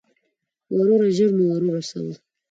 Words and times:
وروره، 0.75 1.09
ژر 1.17 1.29
مو 1.37 1.43
ور 1.49 1.63
ورسوه. 1.67 2.13